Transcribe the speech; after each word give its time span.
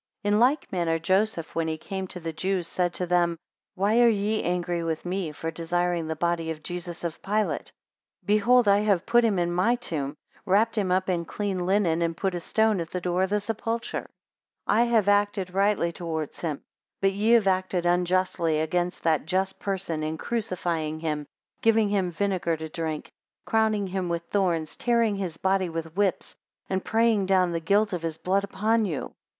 5 0.23 0.33
In 0.33 0.39
like 0.39 0.71
manner 0.71 0.97
Joseph, 0.97 1.53
when 1.53 1.67
he 1.67 1.77
came 1.77 2.07
to 2.07 2.19
the 2.19 2.33
Jews, 2.33 2.67
said 2.67 2.91
to 2.95 3.05
them, 3.05 3.37
Why 3.75 3.99
are 3.99 4.07
ye 4.09 4.41
angry 4.41 4.83
with 4.83 5.05
me 5.05 5.31
for 5.31 5.51
desiring 5.51 6.07
the 6.07 6.15
body 6.15 6.49
of 6.49 6.63
Jesus 6.63 7.03
of 7.03 7.21
Pilate? 7.21 7.71
Behold, 8.25 8.67
I 8.67 8.79
have 8.79 9.05
put 9.05 9.23
him 9.23 9.37
in 9.37 9.51
my 9.53 9.75
tomb, 9.75 10.17
and 10.33 10.39
wrapped 10.47 10.75
him 10.75 10.91
up 10.91 11.07
in 11.07 11.25
clean 11.25 11.59
linen, 11.67 12.01
and 12.01 12.17
put 12.17 12.33
a 12.33 12.39
stone 12.39 12.81
at 12.81 12.89
the 12.89 12.99
door 12.99 13.21
of 13.21 13.29
the 13.29 13.39
sepulchre: 13.39 14.05
6 14.07 14.09
I 14.65 14.81
have 14.85 15.07
acted 15.07 15.53
rightly 15.53 15.91
towards 15.91 16.39
him; 16.41 16.63
but 16.99 17.13
ye 17.13 17.33
have 17.33 17.45
acted 17.45 17.85
unjustly 17.85 18.59
against 18.59 19.03
that 19.03 19.27
just 19.27 19.59
person, 19.59 20.01
in 20.01 20.17
crucifying 20.17 20.99
him, 21.01 21.27
giving 21.61 21.89
him 21.89 22.09
vinegar 22.09 22.57
to 22.57 22.69
drink, 22.69 23.11
crowning 23.45 23.85
him 23.85 24.09
with 24.09 24.23
thorns, 24.31 24.75
tearing 24.75 25.17
his 25.17 25.37
body 25.37 25.69
with 25.69 25.95
whips, 25.95 26.35
and 26.67 26.83
praying 26.83 27.27
down 27.27 27.51
the 27.51 27.59
guilt 27.59 27.93
of 27.93 28.01
his 28.01 28.17
blood 28.17 28.43
upon 28.43 28.83
you. 28.83 29.13